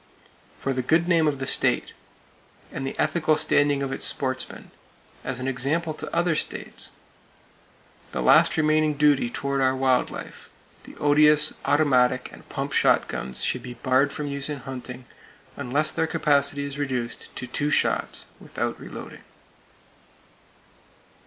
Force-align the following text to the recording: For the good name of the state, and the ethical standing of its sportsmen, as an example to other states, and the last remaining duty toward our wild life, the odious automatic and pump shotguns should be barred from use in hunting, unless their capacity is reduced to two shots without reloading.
For 0.57 0.73
the 0.73 0.81
good 0.81 1.07
name 1.07 1.27
of 1.27 1.37
the 1.37 1.45
state, 1.45 1.93
and 2.71 2.87
the 2.87 2.97
ethical 2.97 3.37
standing 3.37 3.83
of 3.83 3.91
its 3.91 4.03
sportsmen, 4.03 4.71
as 5.23 5.37
an 5.39 5.47
example 5.47 5.93
to 5.93 6.11
other 6.11 6.35
states, 6.35 6.87
and 8.05 8.13
the 8.13 8.21
last 8.23 8.57
remaining 8.57 8.95
duty 8.95 9.29
toward 9.29 9.61
our 9.61 9.75
wild 9.75 10.09
life, 10.09 10.49
the 10.85 10.95
odious 10.95 11.53
automatic 11.65 12.29
and 12.31 12.49
pump 12.49 12.73
shotguns 12.73 13.43
should 13.43 13.61
be 13.61 13.75
barred 13.75 14.11
from 14.11 14.25
use 14.25 14.49
in 14.49 14.61
hunting, 14.61 15.05
unless 15.55 15.91
their 15.91 16.07
capacity 16.07 16.63
is 16.65 16.79
reduced 16.79 17.29
to 17.35 17.45
two 17.45 17.69
shots 17.69 18.25
without 18.39 18.79
reloading. 18.79 19.21